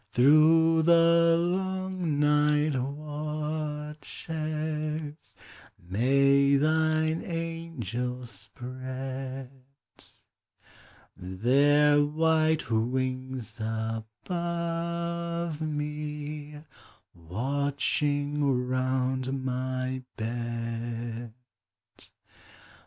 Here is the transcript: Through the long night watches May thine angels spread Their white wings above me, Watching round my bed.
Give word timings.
Through 0.13 0.81
the 0.81 1.37
long 1.37 2.17
night 2.19 2.73
watches 2.75 5.35
May 5.77 6.55
thine 6.55 7.21
angels 7.23 8.31
spread 8.31 9.51
Their 11.15 12.01
white 12.03 12.71
wings 12.71 13.59
above 13.59 15.61
me, 15.61 16.63
Watching 17.13 18.67
round 18.67 19.43
my 19.45 20.01
bed. 20.17 21.31